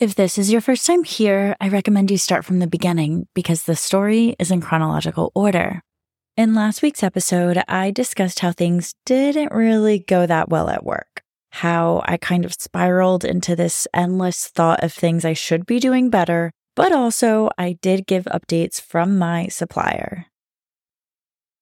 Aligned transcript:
If 0.00 0.14
this 0.14 0.38
is 0.38 0.52
your 0.52 0.60
first 0.60 0.86
time 0.86 1.02
here, 1.02 1.56
I 1.60 1.70
recommend 1.70 2.12
you 2.12 2.18
start 2.18 2.44
from 2.44 2.60
the 2.60 2.68
beginning 2.68 3.26
because 3.34 3.64
the 3.64 3.74
story 3.74 4.36
is 4.38 4.52
in 4.52 4.60
chronological 4.60 5.32
order. 5.34 5.80
In 6.36 6.54
last 6.54 6.82
week's 6.82 7.02
episode, 7.02 7.60
I 7.66 7.90
discussed 7.90 8.38
how 8.38 8.52
things 8.52 8.94
didn't 9.04 9.50
really 9.50 9.98
go 9.98 10.24
that 10.24 10.48
well 10.48 10.70
at 10.70 10.84
work, 10.84 11.24
how 11.50 12.00
I 12.04 12.16
kind 12.16 12.44
of 12.44 12.54
spiraled 12.54 13.24
into 13.24 13.56
this 13.56 13.88
endless 13.92 14.46
thought 14.46 14.84
of 14.84 14.92
things 14.92 15.24
I 15.24 15.32
should 15.32 15.66
be 15.66 15.80
doing 15.80 16.10
better, 16.10 16.52
but 16.76 16.92
also 16.92 17.50
I 17.58 17.72
did 17.82 18.06
give 18.06 18.26
updates 18.26 18.80
from 18.80 19.18
my 19.18 19.48
supplier. 19.48 20.26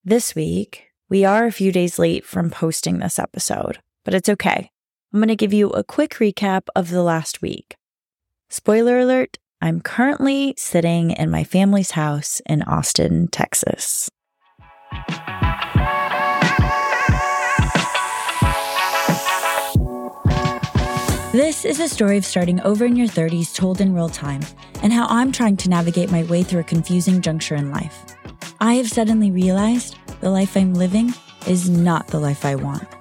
This 0.04 0.34
week, 0.34 0.88
we 1.08 1.24
are 1.24 1.46
a 1.46 1.52
few 1.52 1.72
days 1.72 1.98
late 1.98 2.26
from 2.26 2.50
posting 2.50 2.98
this 2.98 3.18
episode, 3.18 3.78
but 4.04 4.12
it's 4.12 4.28
okay. 4.28 4.70
I'm 5.14 5.20
going 5.20 5.28
to 5.28 5.36
give 5.36 5.54
you 5.54 5.70
a 5.70 5.82
quick 5.82 6.16
recap 6.16 6.66
of 6.76 6.90
the 6.90 7.02
last 7.02 7.40
week. 7.40 7.76
Spoiler 8.48 9.00
alert, 9.00 9.38
I'm 9.60 9.80
currently 9.80 10.54
sitting 10.56 11.10
in 11.10 11.30
my 11.30 11.42
family's 11.42 11.90
house 11.90 12.40
in 12.46 12.62
Austin, 12.62 13.26
Texas. 13.26 14.08
This 21.32 21.64
is 21.64 21.80
a 21.80 21.88
story 21.88 22.16
of 22.16 22.24
starting 22.24 22.60
over 22.60 22.84
in 22.84 22.94
your 22.94 23.08
30s 23.08 23.52
told 23.52 23.80
in 23.80 23.92
real 23.92 24.08
time 24.08 24.42
and 24.80 24.92
how 24.92 25.06
I'm 25.08 25.32
trying 25.32 25.56
to 25.58 25.68
navigate 25.68 26.12
my 26.12 26.22
way 26.22 26.44
through 26.44 26.60
a 26.60 26.64
confusing 26.64 27.20
juncture 27.20 27.56
in 27.56 27.72
life. 27.72 28.16
I 28.60 28.74
have 28.74 28.88
suddenly 28.88 29.32
realized 29.32 29.96
the 30.20 30.30
life 30.30 30.56
I'm 30.56 30.72
living 30.72 31.12
is 31.48 31.68
not 31.68 32.06
the 32.06 32.20
life 32.20 32.44
I 32.44 32.54
want. 32.54 32.95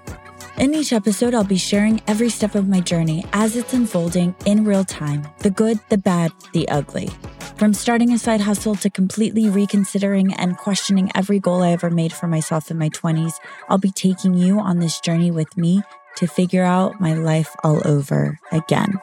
In 0.57 0.73
each 0.73 0.93
episode, 0.93 1.33
I'll 1.33 1.43
be 1.43 1.57
sharing 1.57 2.01
every 2.07 2.29
step 2.29 2.55
of 2.55 2.69
my 2.69 2.79
journey 2.79 3.25
as 3.33 3.57
it's 3.57 3.73
unfolding 3.73 4.33
in 4.45 4.63
real 4.63 4.85
time 4.85 5.27
the 5.39 5.49
good, 5.49 5.81
the 5.89 5.97
bad, 5.97 6.31
the 6.53 6.65
ugly. 6.69 7.09
From 7.57 7.73
starting 7.73 8.13
a 8.13 8.17
side 8.17 8.39
hustle 8.39 8.75
to 8.75 8.89
completely 8.89 9.49
reconsidering 9.49 10.34
and 10.35 10.57
questioning 10.57 11.12
every 11.13 11.39
goal 11.39 11.62
I 11.62 11.71
ever 11.71 11.89
made 11.89 12.13
for 12.13 12.27
myself 12.27 12.71
in 12.71 12.77
my 12.77 12.89
20s, 12.89 13.34
I'll 13.67 13.77
be 13.77 13.91
taking 13.91 14.34
you 14.34 14.59
on 14.62 14.79
this 14.79 15.01
journey 15.01 15.29
with 15.29 15.57
me 15.57 15.84
to 16.15 16.25
figure 16.25 16.63
out 16.63 17.01
my 17.01 17.15
life 17.15 17.53
all 17.62 17.85
over 17.85 18.40
again. 18.53 19.01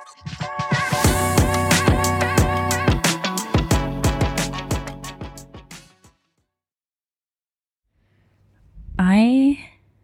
I 8.98 9.58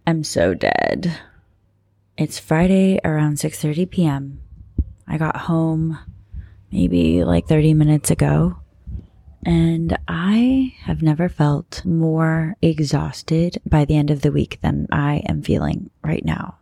am 0.07 0.25
so 0.25 0.53
dead. 0.53 1.19
It's 2.19 2.41
Friday 2.41 2.99
around 3.05 3.37
6:30 3.37 3.89
p.m. 3.91 4.41
I 5.07 5.19
got 5.19 5.37
home 5.37 6.01
maybe 6.73 7.23
like 7.23 7.47
30 7.47 7.75
minutes 7.75 8.11
ago 8.11 8.57
and 9.47 9.97
I 10.09 10.75
have 10.81 11.01
never 11.01 11.29
felt 11.29 11.85
more 11.85 12.57
exhausted 12.61 13.63
by 13.65 13.85
the 13.85 13.97
end 13.97 14.11
of 14.11 14.23
the 14.23 14.33
week 14.33 14.59
than 14.63 14.89
I 14.91 15.23
am 15.29 15.43
feeling 15.43 15.91
right 16.03 16.25
now. 16.25 16.57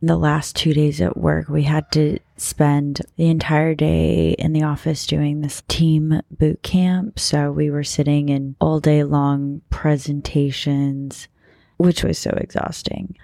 The 0.00 0.16
last 0.16 0.56
two 0.56 0.72
days 0.72 1.02
at 1.02 1.14
work, 1.14 1.50
we 1.50 1.64
had 1.64 1.92
to 1.92 2.18
spend 2.38 3.02
the 3.16 3.28
entire 3.28 3.74
day 3.74 4.30
in 4.38 4.54
the 4.54 4.62
office 4.62 5.06
doing 5.06 5.42
this 5.42 5.62
team 5.68 6.22
boot 6.30 6.62
camp. 6.62 7.18
So 7.18 7.52
we 7.52 7.68
were 7.68 7.84
sitting 7.84 8.30
in 8.30 8.56
all 8.62 8.80
day 8.80 9.04
long 9.04 9.60
presentations, 9.68 11.28
which 11.76 12.02
was 12.02 12.18
so 12.18 12.30
exhausting 12.30 13.18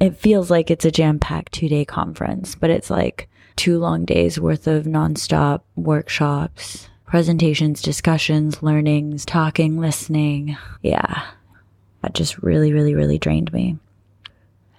it 0.00 0.16
feels 0.16 0.50
like 0.50 0.70
it's 0.70 0.84
a 0.84 0.90
jam 0.90 1.18
packed 1.18 1.52
two 1.52 1.68
day 1.68 1.84
conference, 1.84 2.54
but 2.54 2.70
it's 2.70 2.90
like 2.90 3.28
two 3.56 3.78
long 3.78 4.04
days 4.04 4.38
worth 4.38 4.66
of 4.66 4.84
nonstop 4.84 5.62
workshops, 5.76 6.88
presentations, 7.04 7.82
discussions, 7.82 8.62
learnings, 8.62 9.24
talking, 9.24 9.78
listening. 9.78 10.56
Yeah, 10.82 11.24
that 12.02 12.14
just 12.14 12.38
really, 12.38 12.72
really, 12.72 12.94
really 12.94 13.18
drained 13.18 13.52
me. 13.52 13.78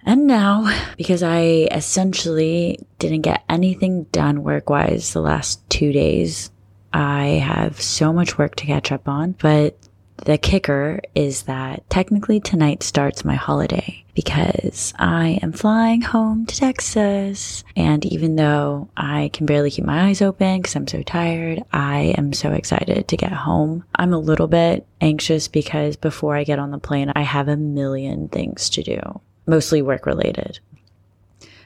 And 0.04 0.28
now, 0.28 0.74
because 0.98 1.22
I 1.24 1.68
essentially 1.72 2.80
didn't 3.00 3.22
get 3.22 3.44
anything 3.50 4.06
done 4.06 4.44
work 4.44 4.70
wise 4.70 5.12
the 5.12 5.22
last 5.22 5.68
two 5.70 5.92
days, 5.92 6.52
I 6.94 7.26
have 7.26 7.82
so 7.82 8.14
much 8.14 8.38
work 8.38 8.56
to 8.56 8.66
catch 8.66 8.92
up 8.92 9.08
on, 9.08 9.34
but 9.34 9.78
the 10.26 10.38
kicker 10.38 11.02
is 11.16 11.44
that 11.44 11.90
technically 11.90 12.40
tonight 12.40 12.84
starts 12.84 13.26
my 13.26 13.36
holiday 13.36 14.04
because 14.14 14.94
I 14.98 15.40
am 15.42 15.52
flying 15.54 16.02
home 16.02 16.46
to 16.46 16.56
Texas. 16.56 17.64
And 17.76 18.06
even 18.06 18.36
though 18.36 18.90
I 18.98 19.30
can 19.34 19.46
barely 19.46 19.72
keep 19.72 19.86
my 19.86 20.10
eyes 20.10 20.22
open 20.22 20.58
because 20.58 20.76
I'm 20.76 20.88
so 20.88 21.04
tired, 21.04 21.64
I 21.72 22.14
am 22.18 22.34
so 22.34 22.52
excited 22.52 23.08
to 23.08 23.18
get 23.18 23.32
home. 23.32 23.86
I'm 23.96 24.14
a 24.14 24.20
little 24.20 24.48
bit 24.48 24.86
anxious 25.00 25.48
because 25.48 25.96
before 25.96 26.36
I 26.36 26.44
get 26.44 26.60
on 26.60 26.72
the 26.72 26.80
plane, 26.80 27.12
I 27.16 27.22
have 27.22 27.48
a 27.48 27.58
million 27.58 28.28
things 28.28 28.70
to 28.72 28.84
do, 28.84 29.00
mostly 29.46 29.82
work 29.82 30.06
related. 30.06 30.60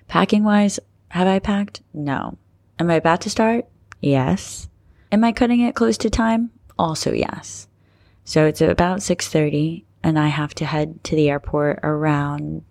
Packing 0.07 0.43
wise, 0.43 0.79
have 1.09 1.27
I 1.27 1.39
packed? 1.39 1.81
No. 1.93 2.37
Am 2.79 2.89
I 2.89 2.95
about 2.95 3.21
to 3.21 3.29
start? 3.29 3.65
Yes. 4.01 4.69
Am 5.11 5.23
I 5.23 5.31
cutting 5.31 5.61
it 5.61 5.75
close 5.75 5.97
to 5.99 6.09
time? 6.09 6.51
Also, 6.77 7.13
yes. 7.13 7.67
So 8.25 8.45
it's 8.45 8.61
about 8.61 8.99
6:30 8.99 9.83
and 10.03 10.17
I 10.19 10.27
have 10.27 10.53
to 10.55 10.65
head 10.65 11.03
to 11.05 11.15
the 11.15 11.29
airport 11.29 11.79
around 11.83 12.63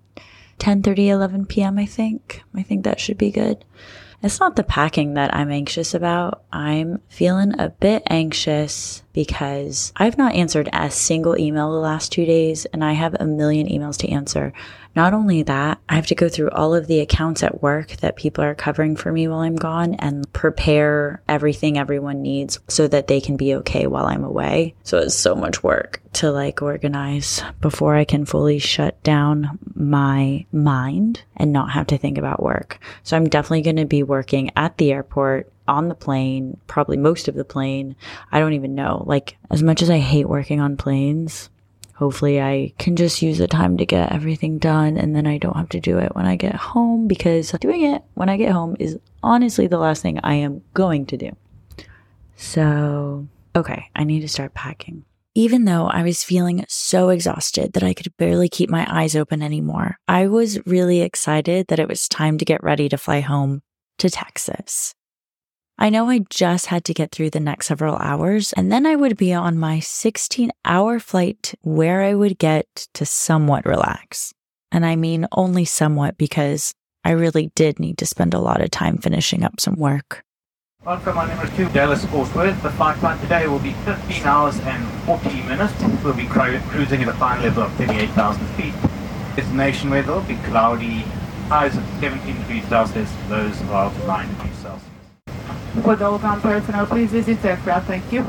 10:30 0.59 1.09
11 1.09 1.47
p.m. 1.47 1.79
I 1.79 1.87
think. 1.87 2.43
I 2.55 2.63
think 2.63 2.85
that 2.85 3.01
should 3.01 3.19
be 3.19 3.31
good. 3.31 3.65
It's 4.23 4.39
not 4.39 4.55
the 4.55 4.63
packing 4.63 5.15
that 5.15 5.35
I'm 5.35 5.51
anxious 5.51 5.95
about. 5.95 6.45
I'm 6.53 7.01
feeling 7.09 7.59
a 7.59 7.71
bit 7.71 8.05
anxious 8.07 9.03
because 9.13 9.93
I've 9.97 10.17
not 10.17 10.37
answered 10.37 10.69
a 10.73 10.93
single 10.93 11.37
email 11.37 11.73
the 11.73 11.79
last 11.79 12.13
2 12.13 12.25
days 12.25 12.65
and 12.67 12.85
I 12.85 12.93
have 12.93 13.17
a 13.19 13.27
million 13.27 13.67
emails 13.67 13.97
to 13.99 14.09
answer. 14.09 14.53
Not 14.95 15.15
only 15.15 15.43
that, 15.45 15.81
I 15.89 15.95
have 15.95 16.07
to 16.09 16.15
go 16.15 16.29
through 16.29 16.51
all 16.51 16.75
of 16.75 16.87
the 16.87 17.01
accounts 17.01 17.43
at 17.43 17.63
work 17.63 17.97
that 17.99 18.17
people 18.17 18.45
are 18.45 18.55
covering 18.55 18.97
for 18.97 19.11
me 19.11 19.27
while 19.27 19.41
I'm 19.41 19.57
gone 19.57 19.95
and 19.95 20.31
prepare 20.33 21.23
everything 21.29 21.79
everyone 21.79 22.21
needs 22.21 22.59
so 22.69 22.89
that 22.89 23.07
they 23.07 23.21
can 23.21 23.37
be 23.37 23.55
okay 23.57 23.87
while 23.87 24.07
I'm 24.07 24.25
away. 24.25 24.75
So 24.83 24.99
it's 24.99 25.15
so 25.15 25.35
much 25.35 25.63
work 25.63 26.01
to 26.15 26.31
like 26.31 26.61
organize 26.61 27.43
before 27.61 27.95
I 27.95 28.05
can 28.05 28.27
fully 28.27 28.59
shut 28.59 29.03
down 29.03 29.59
my 29.75 30.45
mind 30.53 31.23
and 31.37 31.53
not 31.53 31.71
have 31.71 31.87
to 31.89 31.99
think 31.99 32.19
about 32.19 32.43
work. 32.43 32.79
So 33.03 33.17
I'm 33.17 33.29
definitely 33.29 33.63
going 33.63 33.77
to 33.77 33.87
be 33.87 34.03
working 34.03 34.51
at 34.57 34.77
the 34.77 34.93
airport 34.93 35.51
on 35.67 35.89
the 35.89 35.95
plane, 35.95 36.59
probably 36.67 36.97
most 36.97 37.29
of 37.29 37.35
the 37.35 37.45
plane. 37.45 37.97
I 38.31 38.41
don't 38.41 38.53
even 38.55 38.75
know. 38.75 39.05
Like, 39.07 39.37
as 39.51 39.63
much 39.63 39.81
as 39.81 39.91
I 39.91 39.99
hate 39.99 40.29
working 40.29 40.61
on 40.61 40.77
planes, 40.77 41.49
hopefully 42.03 42.43
I 42.43 42.73
can 42.81 42.97
just 42.97 43.23
use 43.23 43.39
the 43.39 43.47
time 43.47 43.77
to 43.77 43.87
get 43.87 44.11
everything 44.11 44.59
done 44.59 44.97
and 44.97 45.15
then 45.15 45.25
I 45.25 45.39
don't 45.39 45.57
have 45.57 45.69
to 45.69 45.79
do 45.79 45.99
it 45.99 46.17
when 46.17 46.27
I 46.27 46.35
get 46.35 46.57
home 46.57 47.07
because 47.07 47.53
doing 47.61 47.83
it 47.83 48.03
when 48.15 48.29
I 48.29 48.37
get 48.37 48.51
home 48.51 48.77
is 48.81 48.99
honestly 49.23 49.69
the 49.69 49.79
last 49.79 50.03
thing 50.03 50.19
I 50.25 50.35
am 50.35 50.63
going 50.75 51.07
to 51.07 51.17
do. 51.17 51.31
So, 52.35 53.29
okay, 53.55 53.85
I 53.95 54.03
need 54.03 54.23
to 54.23 54.29
start 54.29 54.53
packing. 54.53 55.05
Even 55.37 55.65
though 55.65 55.87
I 55.87 56.03
was 56.03 56.25
feeling 56.25 56.65
so 56.67 57.11
exhausted 57.11 57.75
that 57.75 57.85
I 57.85 57.95
could 57.95 58.17
barely 58.17 58.49
keep 58.49 58.69
my 58.69 58.85
eyes 58.91 59.15
open 59.15 59.41
anymore, 59.41 59.97
I 60.09 60.27
was 60.27 60.59
really 60.67 61.03
excited 61.03 61.69
that 61.69 61.79
it 61.79 61.89
was 61.89 62.09
time 62.09 62.37
to 62.39 62.45
get 62.45 62.65
ready 62.65 62.89
to 62.89 62.99
fly 62.99 63.21
home 63.21 63.63
to 63.99 64.11
Texas. 64.11 64.93
I 65.83 65.91
know 65.91 66.09
I 66.09 66.21
just 66.31 66.67
had 66.67 66.85
to 66.85 66.95
get 66.95 67.11
through 67.11 67.31
the 67.31 67.41
next 67.41 67.67
several 67.67 67.97
hours, 67.97 68.53
and 68.53 68.71
then 68.71 68.87
I 68.87 68.95
would 68.95 69.17
be 69.17 69.35
on 69.35 69.59
my 69.59 69.81
16 69.81 70.53
hour 70.65 71.01
flight 71.01 71.57
where 71.63 72.03
I 72.03 72.15
would 72.15 72.39
get 72.39 72.87
to 72.95 73.05
somewhat 73.05 73.67
relax. 73.67 74.33
And 74.71 74.87
I 74.87 74.95
mean 74.95 75.27
only 75.33 75.65
somewhat 75.65 76.17
because 76.17 76.73
I 77.05 77.11
really 77.11 77.51
did 77.57 77.81
need 77.81 77.99
to 77.99 78.07
spend 78.07 78.33
a 78.33 78.39
lot 78.39 78.61
of 78.61 78.71
time 78.71 78.99
finishing 78.99 79.43
up 79.43 79.59
some 79.59 79.75
work. 79.75 80.23
Welcome 80.85 81.19
on 81.19 81.27
number 81.27 81.49
two, 81.57 81.69
Dallas 81.71 82.05
Fort 82.05 82.33
Worth. 82.33 82.63
The 82.63 82.71
flight 82.71 82.99
time 82.99 83.19
today 83.19 83.49
will 83.49 83.59
be 83.59 83.73
15 83.85 84.23
hours 84.23 84.61
and 84.61 84.89
40 85.03 85.43
minutes. 85.49 85.75
We'll 86.05 86.15
be 86.15 86.27
cru- 86.27 86.61
cruising 86.69 87.03
at 87.03 87.09
a 87.09 87.15
flight 87.15 87.43
level 87.43 87.65
of 87.65 87.73
38,000 87.73 88.47
feet. 88.51 88.75
Destination 89.35 89.91
weather 89.91 90.13
will 90.13 90.21
be 90.21 90.37
cloudy, 90.45 91.01
highs 91.49 91.77
of 91.77 91.83
17 91.99 92.39
degrees 92.39 92.65
Celsius, 92.69 93.13
lows 93.29 93.61
of 93.63 94.07
9 94.07 94.29
degrees 94.29 94.57
Celsius. 94.59 94.92
For 95.81 95.97
those 95.97 96.23
on 96.23 96.35
um 96.35 96.41
personnel, 96.43 96.87
please 96.87 97.11
visit 97.11 97.43
aircraft. 97.43 97.85
Ah, 97.85 97.89
thank 97.89 98.13
you. 98.13 98.23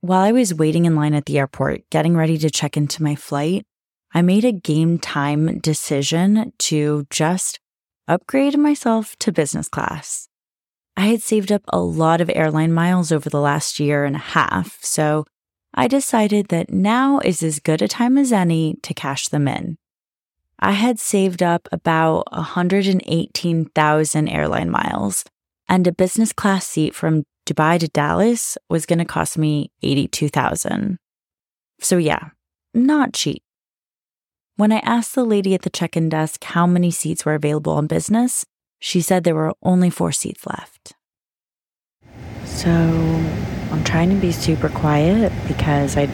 While 0.00 0.22
I 0.22 0.32
was 0.32 0.52
waiting 0.52 0.84
in 0.84 0.96
line 0.96 1.14
at 1.14 1.26
the 1.26 1.38
airport, 1.38 1.88
getting 1.90 2.16
ready 2.16 2.36
to 2.38 2.50
check 2.50 2.76
into 2.76 3.04
my 3.04 3.14
flight, 3.14 3.64
I 4.12 4.22
made 4.22 4.44
a 4.44 4.50
game 4.52 4.98
time 4.98 5.60
decision 5.60 6.52
to 6.58 7.06
just 7.08 7.60
upgrade 8.08 8.58
myself 8.58 9.14
to 9.20 9.30
business 9.30 9.68
class. 9.68 10.28
I 10.96 11.02
had 11.06 11.22
saved 11.22 11.52
up 11.52 11.62
a 11.68 11.78
lot 11.78 12.20
of 12.20 12.30
airline 12.34 12.72
miles 12.72 13.12
over 13.12 13.30
the 13.30 13.40
last 13.40 13.78
year 13.78 14.04
and 14.04 14.16
a 14.16 14.30
half, 14.34 14.78
so 14.82 15.24
I 15.74 15.86
decided 15.86 16.48
that 16.48 16.72
now 16.72 17.20
is 17.20 17.44
as 17.44 17.60
good 17.60 17.80
a 17.80 17.86
time 17.86 18.18
as 18.18 18.32
any 18.32 18.74
to 18.82 18.92
cash 18.92 19.28
them 19.28 19.46
in. 19.46 19.78
I 20.58 20.72
had 20.72 20.98
saved 20.98 21.44
up 21.44 21.68
about 21.70 22.26
118,000 22.32 24.28
airline 24.28 24.70
miles 24.70 25.24
and 25.68 25.86
a 25.86 25.92
business 25.92 26.32
class 26.32 26.66
seat 26.66 26.94
from 26.94 27.24
Dubai 27.46 27.78
to 27.80 27.88
Dallas 27.88 28.58
was 28.68 28.86
going 28.86 28.98
to 28.98 29.04
cost 29.04 29.38
me 29.38 29.70
82,000. 29.82 30.98
So 31.80 31.96
yeah, 31.96 32.30
not 32.74 33.12
cheap. 33.12 33.42
When 34.56 34.72
I 34.72 34.78
asked 34.78 35.14
the 35.14 35.24
lady 35.24 35.54
at 35.54 35.62
the 35.62 35.70
check-in 35.70 36.08
desk 36.08 36.42
how 36.42 36.66
many 36.66 36.90
seats 36.90 37.24
were 37.24 37.34
available 37.34 37.74
on 37.74 37.86
business, 37.86 38.44
she 38.80 39.00
said 39.00 39.22
there 39.22 39.34
were 39.34 39.54
only 39.62 39.90
4 39.90 40.10
seats 40.12 40.46
left. 40.46 40.94
So, 42.44 42.70
I'm 42.70 43.84
trying 43.84 44.10
to 44.10 44.16
be 44.16 44.32
super 44.32 44.68
quiet 44.68 45.32
because 45.46 45.96
I'm 45.96 46.10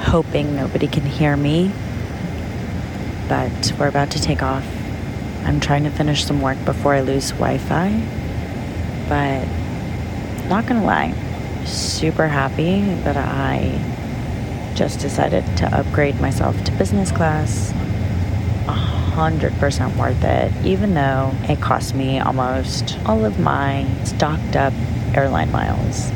hoping 0.00 0.56
nobody 0.56 0.86
can 0.86 1.04
hear 1.04 1.36
me. 1.36 1.70
But 3.28 3.74
we're 3.78 3.88
about 3.88 4.10
to 4.12 4.22
take 4.22 4.42
off. 4.42 4.66
I'm 5.44 5.60
trying 5.60 5.84
to 5.84 5.90
finish 5.90 6.24
some 6.24 6.40
work 6.40 6.62
before 6.64 6.94
I 6.94 7.02
lose 7.02 7.32
Wi 7.32 7.58
Fi. 7.58 7.90
But 9.08 9.46
not 10.48 10.66
gonna 10.66 10.84
lie, 10.84 11.14
super 11.64 12.28
happy 12.28 12.80
that 13.04 13.16
I 13.16 14.74
just 14.74 15.00
decided 15.00 15.44
to 15.58 15.66
upgrade 15.76 16.20
myself 16.20 16.62
to 16.64 16.72
business 16.72 17.10
class. 17.10 17.72
100% 18.66 19.96
worth 19.96 20.22
it, 20.22 20.52
even 20.64 20.94
though 20.94 21.32
it 21.44 21.60
cost 21.60 21.94
me 21.94 22.20
almost 22.20 22.98
all 23.04 23.24
of 23.24 23.40
my 23.40 23.86
stocked 24.04 24.54
up 24.54 24.72
airline 25.14 25.50
miles. 25.50 26.12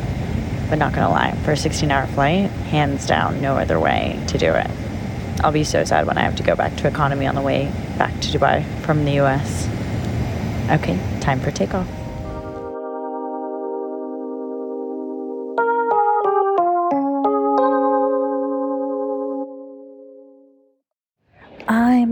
But 0.71 0.79
not 0.79 0.93
gonna 0.93 1.11
lie, 1.11 1.33
for 1.45 1.53
a 1.53 1.57
16 1.57 1.91
hour 1.91 2.07
flight, 2.07 2.51
hands 2.71 3.07
down, 3.07 3.41
no 3.41 3.57
other 3.57 3.81
way 3.81 4.23
to 4.29 4.39
do 4.39 4.53
it. 4.53 4.71
I'll 5.43 5.53
be 5.53 5.65
so 5.65 5.85
sad 5.85 6.07
when 6.07 6.17
I 6.17 6.23
have 6.23 6.37
to 6.37 6.43
go 6.43 6.55
back 6.55 6.77
to 6.77 6.87
economy 6.87 7.27
on 7.27 7.35
the 7.35 7.41
way 7.41 7.73
back 7.99 8.13
to 8.21 8.39
Dubai 8.39 8.65
from 8.83 9.05
the 9.05 9.19
US. 9.21 9.67
Okay, 10.71 10.99
time 11.21 11.41
for 11.41 11.51
takeoff. 11.51 12.02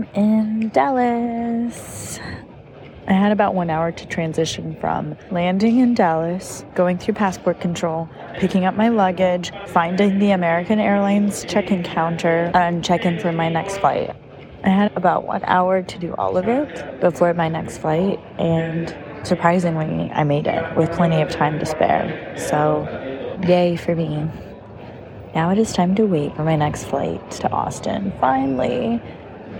I'm 0.01 0.07
in 0.15 0.69
Dallas. 0.69 2.19
I 3.07 3.13
had 3.13 3.31
about 3.31 3.53
one 3.53 3.69
hour 3.69 3.91
to 3.91 4.05
transition 4.07 4.75
from 4.81 5.15
landing 5.29 5.77
in 5.77 5.93
Dallas, 5.93 6.65
going 6.73 6.97
through 6.97 7.13
passport 7.13 7.61
control, 7.61 8.09
picking 8.39 8.65
up 8.65 8.73
my 8.73 8.89
luggage, 8.89 9.51
finding 9.67 10.17
the 10.17 10.31
American 10.31 10.79
Airlines 10.79 11.45
check 11.45 11.69
in 11.69 11.83
counter, 11.83 12.49
and 12.55 12.83
check 12.83 13.05
in 13.05 13.19
for 13.19 13.31
my 13.31 13.47
next 13.47 13.77
flight. 13.77 14.15
I 14.63 14.69
had 14.69 14.97
about 14.97 15.27
one 15.27 15.43
hour 15.43 15.83
to 15.83 15.99
do 15.99 16.15
all 16.15 16.35
of 16.35 16.47
it 16.47 16.99
before 16.99 17.35
my 17.35 17.47
next 17.47 17.77
flight, 17.77 18.19
and 18.39 18.95
surprisingly, 19.23 20.09
I 20.11 20.23
made 20.23 20.47
it 20.47 20.75
with 20.75 20.91
plenty 20.93 21.21
of 21.21 21.29
time 21.29 21.59
to 21.59 21.65
spare. 21.67 22.35
So, 22.37 22.87
yay 23.47 23.75
for 23.75 23.95
me. 23.95 24.27
Now 25.35 25.51
it 25.51 25.59
is 25.59 25.71
time 25.73 25.93
to 25.95 26.05
wait 26.05 26.35
for 26.35 26.43
my 26.43 26.55
next 26.55 26.85
flight 26.85 27.31
to 27.31 27.51
Austin. 27.51 28.11
Finally, 28.19 29.01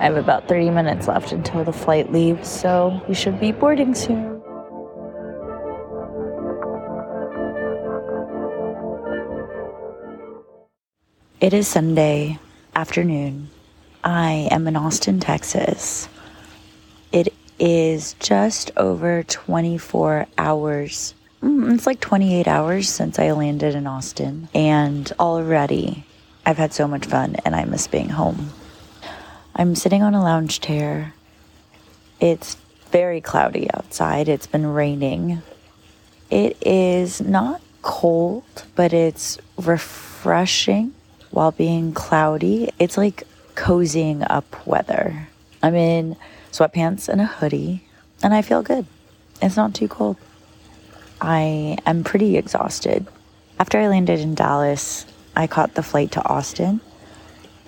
I 0.02 0.06
have 0.06 0.18
about 0.18 0.48
30 0.48 0.72
minutes 0.72 1.08
left 1.08 1.32
until 1.32 1.64
the 1.64 1.72
flight 1.72 2.12
leaves, 2.12 2.50
so 2.50 3.00
we 3.08 3.14
should 3.14 3.40
be 3.40 3.52
boarding 3.52 3.94
soon. 3.94 4.42
It 11.40 11.54
is 11.54 11.68
Sunday 11.68 12.40
afternoon. 12.74 13.52
I 14.04 14.48
am 14.50 14.68
in 14.68 14.76
Austin, 14.76 15.20
Texas. 15.20 16.10
It 17.12 17.32
is 17.60 18.16
just 18.20 18.72
over 18.78 19.22
24 19.22 20.26
hours. 20.40 21.14
Mm, 21.44 21.76
it's 21.76 21.86
like 21.86 22.00
28 22.00 22.48
hours 22.48 22.90
since 22.90 23.20
I 23.20 23.34
landed 23.34 23.76
in 23.76 23.86
Austin. 23.86 24.50
And 24.56 25.12
already 25.20 26.06
I've 26.44 26.58
had 26.58 26.74
so 26.74 26.88
much 26.88 27.06
fun 27.06 27.36
and 27.46 27.56
I 27.56 27.66
miss 27.66 27.86
being 27.86 28.10
home. 28.10 28.50
I'm 29.54 29.76
sitting 29.76 30.02
on 30.02 30.16
a 30.16 30.24
lounge 30.24 30.62
chair. 30.62 31.14
It's 32.20 32.56
very 32.90 33.20
cloudy 33.20 33.70
outside. 33.74 34.30
It's 34.30 34.48
been 34.48 34.66
raining. 34.66 35.42
It 36.30 36.56
is 36.66 37.20
not 37.22 37.62
cold, 37.82 38.44
but 38.76 38.94
it's 38.94 39.38
refreshing 39.58 40.94
while 41.32 41.52
being 41.52 41.94
cloudy. 41.94 42.70
It's 42.80 42.98
like 42.98 43.24
cozying 43.56 44.26
up 44.30 44.66
weather. 44.66 45.28
I'm 45.62 45.76
in 45.76 46.16
sweatpants 46.52 47.10
and 47.10 47.20
a 47.20 47.26
hoodie, 47.26 47.86
and 48.24 48.34
I 48.34 48.42
feel 48.42 48.62
good. 48.62 48.86
It's 49.42 49.58
not 49.58 49.74
too 49.74 49.88
cold. 49.88 50.18
I 51.20 51.78
am 51.86 52.04
pretty 52.04 52.38
exhausted. 52.38 53.06
After 53.60 53.80
I 53.80 53.90
landed 53.90 54.20
in 54.20 54.34
Dallas, 54.34 55.06
I 55.36 55.48
caught 55.48 55.76
the 55.76 55.84
flight 55.84 56.14
to 56.14 56.26
Austin 56.26 56.82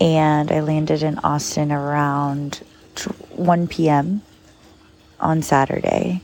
and 0.03 0.51
I 0.51 0.59
landed 0.59 1.01
in 1.01 1.17
Austin 1.19 1.71
around 1.71 2.55
1 3.29 3.67
p.m. 3.69 4.21
on 5.17 5.41
Saturday. 5.41 6.21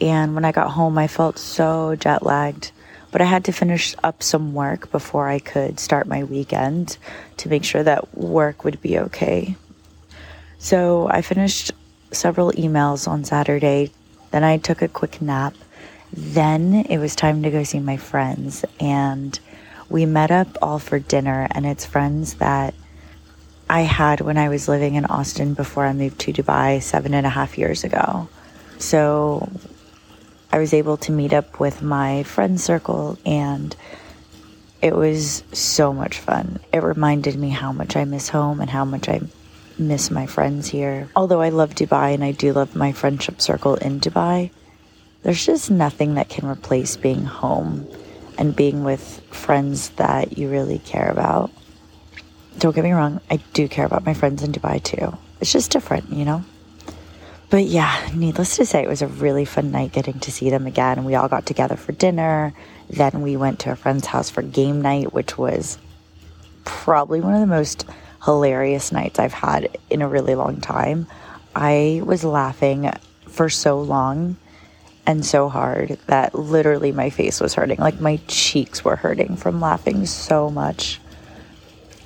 And 0.00 0.34
when 0.34 0.46
I 0.46 0.52
got 0.52 0.70
home, 0.70 0.96
I 0.96 1.08
felt 1.08 1.36
so 1.36 1.94
jet 1.94 2.24
lagged, 2.24 2.72
but 3.10 3.20
I 3.20 3.24
had 3.24 3.44
to 3.44 3.52
finish 3.52 3.94
up 4.02 4.22
some 4.22 4.54
work 4.54 4.90
before 4.90 5.28
I 5.28 5.40
could 5.40 5.78
start 5.78 6.06
my 6.06 6.24
weekend 6.24 6.96
to 7.36 7.50
make 7.50 7.64
sure 7.64 7.82
that 7.82 8.16
work 8.16 8.64
would 8.64 8.80
be 8.80 8.98
okay. 8.98 9.56
So 10.56 11.06
I 11.06 11.20
finished 11.20 11.70
several 12.12 12.50
emails 12.52 13.06
on 13.06 13.24
Saturday. 13.24 13.90
Then 14.30 14.42
I 14.42 14.56
took 14.56 14.80
a 14.80 14.88
quick 14.88 15.20
nap. 15.20 15.52
Then 16.14 16.86
it 16.88 16.96
was 16.96 17.14
time 17.14 17.42
to 17.42 17.50
go 17.50 17.62
see 17.62 17.78
my 17.78 17.98
friends. 17.98 18.64
And 18.80 19.38
we 19.90 20.06
met 20.06 20.30
up 20.30 20.56
all 20.62 20.78
for 20.78 20.98
dinner. 20.98 21.46
And 21.50 21.66
it's 21.66 21.84
friends 21.84 22.34
that 22.34 22.72
I 23.72 23.80
had 23.80 24.20
when 24.20 24.36
I 24.36 24.50
was 24.50 24.68
living 24.68 24.96
in 24.96 25.06
Austin 25.06 25.54
before 25.54 25.86
I 25.86 25.94
moved 25.94 26.18
to 26.20 26.32
Dubai 26.34 26.82
seven 26.82 27.14
and 27.14 27.24
a 27.24 27.30
half 27.30 27.56
years 27.56 27.84
ago. 27.84 28.28
So 28.76 29.50
I 30.52 30.58
was 30.58 30.74
able 30.74 30.98
to 30.98 31.10
meet 31.10 31.32
up 31.32 31.58
with 31.58 31.80
my 31.80 32.22
friend 32.24 32.60
circle 32.60 33.18
and 33.24 33.74
it 34.82 34.94
was 34.94 35.42
so 35.54 35.94
much 35.94 36.18
fun. 36.18 36.60
It 36.70 36.82
reminded 36.82 37.38
me 37.38 37.48
how 37.48 37.72
much 37.72 37.96
I 37.96 38.04
miss 38.04 38.28
home 38.28 38.60
and 38.60 38.68
how 38.68 38.84
much 38.84 39.08
I 39.08 39.22
miss 39.78 40.10
my 40.10 40.26
friends 40.26 40.68
here. 40.68 41.08
Although 41.16 41.40
I 41.40 41.48
love 41.48 41.74
Dubai 41.74 42.12
and 42.12 42.22
I 42.22 42.32
do 42.32 42.52
love 42.52 42.76
my 42.76 42.92
friendship 42.92 43.40
circle 43.40 43.76
in 43.76 44.00
Dubai, 44.00 44.50
there's 45.22 45.46
just 45.46 45.70
nothing 45.70 46.16
that 46.16 46.28
can 46.28 46.46
replace 46.46 46.98
being 46.98 47.24
home 47.24 47.88
and 48.36 48.54
being 48.54 48.84
with 48.84 49.22
friends 49.30 49.88
that 49.96 50.36
you 50.36 50.50
really 50.50 50.78
care 50.80 51.08
about. 51.08 51.50
Don't 52.58 52.74
get 52.74 52.84
me 52.84 52.92
wrong, 52.92 53.20
I 53.30 53.36
do 53.52 53.68
care 53.68 53.86
about 53.86 54.06
my 54.06 54.14
friends 54.14 54.42
in 54.42 54.52
Dubai 54.52 54.82
too. 54.82 55.16
It's 55.40 55.52
just 55.52 55.70
different, 55.70 56.12
you 56.12 56.24
know? 56.24 56.44
But 57.50 57.64
yeah, 57.64 58.08
needless 58.14 58.56
to 58.56 58.64
say, 58.64 58.82
it 58.82 58.88
was 58.88 59.02
a 59.02 59.08
really 59.08 59.44
fun 59.44 59.72
night 59.72 59.92
getting 59.92 60.18
to 60.20 60.32
see 60.32 60.48
them 60.48 60.66
again. 60.66 61.04
We 61.04 61.16
all 61.16 61.28
got 61.28 61.44
together 61.44 61.76
for 61.76 61.92
dinner. 61.92 62.54
Then 62.88 63.20
we 63.20 63.36
went 63.36 63.58
to 63.60 63.72
a 63.72 63.76
friend's 63.76 64.06
house 64.06 64.30
for 64.30 64.40
game 64.40 64.80
night, 64.80 65.12
which 65.12 65.36
was 65.36 65.76
probably 66.64 67.20
one 67.20 67.34
of 67.34 67.40
the 67.40 67.46
most 67.46 67.84
hilarious 68.24 68.92
nights 68.92 69.18
I've 69.18 69.34
had 69.34 69.76
in 69.90 70.00
a 70.00 70.08
really 70.08 70.34
long 70.34 70.60
time. 70.60 71.06
I 71.54 72.00
was 72.04 72.24
laughing 72.24 72.90
for 73.28 73.50
so 73.50 73.80
long 73.80 74.36
and 75.06 75.24
so 75.24 75.48
hard 75.48 75.98
that 76.06 76.34
literally 76.34 76.92
my 76.92 77.10
face 77.10 77.40
was 77.40 77.54
hurting. 77.54 77.78
Like 77.78 78.00
my 78.00 78.20
cheeks 78.28 78.84
were 78.84 78.96
hurting 78.96 79.36
from 79.36 79.60
laughing 79.60 80.06
so 80.06 80.48
much. 80.48 81.00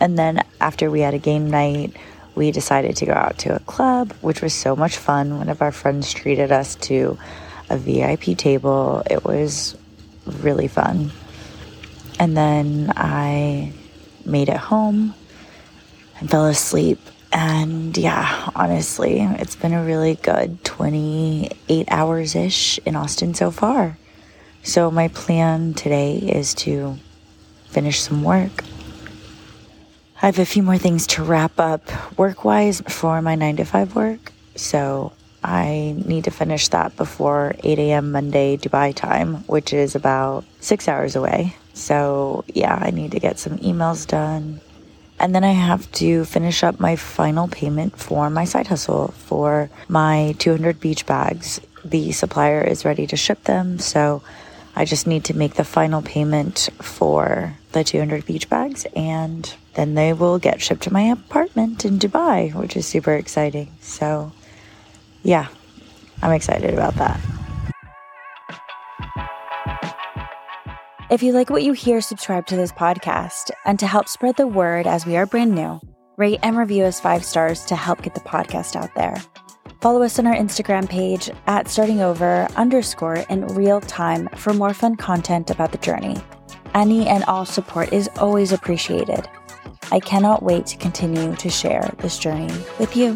And 0.00 0.18
then 0.18 0.42
after 0.60 0.90
we 0.90 1.00
had 1.00 1.14
a 1.14 1.18
game 1.18 1.50
night, 1.50 1.96
we 2.34 2.50
decided 2.50 2.96
to 2.96 3.06
go 3.06 3.12
out 3.12 3.38
to 3.38 3.56
a 3.56 3.60
club, 3.60 4.12
which 4.20 4.42
was 4.42 4.52
so 4.52 4.76
much 4.76 4.98
fun. 4.98 5.38
One 5.38 5.48
of 5.48 5.62
our 5.62 5.72
friends 5.72 6.12
treated 6.12 6.52
us 6.52 6.74
to 6.76 7.18
a 7.70 7.78
VIP 7.78 8.36
table. 8.36 9.02
It 9.10 9.24
was 9.24 9.76
really 10.26 10.68
fun. 10.68 11.10
And 12.18 12.36
then 12.36 12.92
I 12.94 13.72
made 14.24 14.48
it 14.48 14.56
home 14.56 15.14
and 16.20 16.30
fell 16.30 16.46
asleep. 16.46 17.00
And 17.32 17.96
yeah, 17.96 18.50
honestly, 18.54 19.20
it's 19.20 19.56
been 19.56 19.72
a 19.72 19.84
really 19.84 20.14
good 20.14 20.62
28 20.64 21.88
hours 21.90 22.34
ish 22.34 22.78
in 22.84 22.96
Austin 22.96 23.34
so 23.34 23.50
far. 23.50 23.98
So, 24.62 24.90
my 24.90 25.08
plan 25.08 25.74
today 25.74 26.16
is 26.16 26.54
to 26.54 26.96
finish 27.66 28.00
some 28.00 28.24
work 28.24 28.64
I 30.22 30.26
have 30.26 30.38
a 30.38 30.46
few 30.46 30.62
more 30.62 30.78
things 30.78 31.06
to 31.08 31.22
wrap 31.22 31.60
up 31.60 31.82
work 32.18 32.42
wise 32.42 32.80
for 32.88 33.20
my 33.20 33.34
nine 33.34 33.56
to 33.56 33.64
five 33.64 33.94
work. 33.94 34.32
So 34.54 35.12
I 35.44 35.94
need 36.06 36.24
to 36.24 36.30
finish 36.30 36.68
that 36.68 36.96
before 36.96 37.54
8 37.62 37.78
a.m. 37.78 38.12
Monday 38.12 38.56
Dubai 38.56 38.94
time, 38.94 39.44
which 39.46 39.74
is 39.74 39.94
about 39.94 40.44
six 40.58 40.88
hours 40.88 41.16
away. 41.16 41.54
So 41.74 42.44
yeah, 42.48 42.78
I 42.80 42.92
need 42.92 43.12
to 43.12 43.20
get 43.20 43.38
some 43.38 43.58
emails 43.58 44.06
done. 44.06 44.62
And 45.20 45.34
then 45.34 45.44
I 45.44 45.52
have 45.52 45.90
to 45.92 46.24
finish 46.24 46.62
up 46.64 46.80
my 46.80 46.96
final 46.96 47.46
payment 47.48 47.98
for 47.98 48.30
my 48.30 48.44
side 48.44 48.68
hustle 48.68 49.08
for 49.08 49.68
my 49.86 50.34
200 50.38 50.80
beach 50.80 51.04
bags, 51.04 51.60
the 51.84 52.12
supplier 52.12 52.62
is 52.62 52.84
ready 52.86 53.06
to 53.06 53.16
ship 53.16 53.44
them. 53.44 53.78
So 53.78 54.22
I 54.76 54.84
just 54.84 55.06
need 55.06 55.24
to 55.24 55.34
make 55.34 55.54
the 55.54 55.64
final 55.64 56.02
payment 56.02 56.68
for 56.82 57.54
the 57.72 57.82
200 57.82 58.26
beach 58.26 58.48
bags 58.50 58.86
and 58.94 59.52
then 59.72 59.94
they 59.94 60.12
will 60.12 60.38
get 60.38 60.60
shipped 60.60 60.82
to 60.82 60.92
my 60.92 61.02
apartment 61.02 61.86
in 61.86 61.98
Dubai, 61.98 62.54
which 62.54 62.76
is 62.76 62.86
super 62.86 63.14
exciting. 63.14 63.72
So, 63.80 64.32
yeah, 65.22 65.48
I'm 66.22 66.32
excited 66.32 66.74
about 66.74 66.94
that. 66.96 67.18
If 71.08 71.22
you 71.22 71.32
like 71.32 71.50
what 71.50 71.62
you 71.62 71.72
hear, 71.72 72.00
subscribe 72.00 72.46
to 72.48 72.56
this 72.56 72.72
podcast. 72.72 73.50
And 73.64 73.78
to 73.78 73.86
help 73.86 74.08
spread 74.08 74.36
the 74.36 74.46
word 74.46 74.86
as 74.86 75.06
we 75.06 75.16
are 75.16 75.24
brand 75.24 75.54
new, 75.54 75.80
rate 76.16 76.40
and 76.42 76.58
review 76.58 76.84
us 76.84 77.00
five 77.00 77.24
stars 77.24 77.64
to 77.66 77.76
help 77.76 78.02
get 78.02 78.14
the 78.14 78.20
podcast 78.20 78.76
out 78.76 78.94
there. 78.94 79.16
Follow 79.86 80.02
us 80.02 80.18
on 80.18 80.26
our 80.26 80.34
Instagram 80.34 80.88
page 80.88 81.30
at 81.46 81.66
startingover 81.66 82.52
underscore 82.56 83.24
in 83.30 83.46
real 83.54 83.80
time 83.80 84.28
for 84.34 84.52
more 84.52 84.74
fun 84.74 84.96
content 84.96 85.48
about 85.48 85.70
the 85.70 85.78
journey. 85.78 86.16
Any 86.74 87.06
and 87.06 87.22
all 87.26 87.44
support 87.44 87.92
is 87.92 88.10
always 88.16 88.50
appreciated. 88.50 89.28
I 89.92 90.00
cannot 90.00 90.42
wait 90.42 90.66
to 90.66 90.76
continue 90.76 91.36
to 91.36 91.48
share 91.48 91.88
this 91.98 92.18
journey 92.18 92.52
with 92.80 92.96
you. 92.96 93.14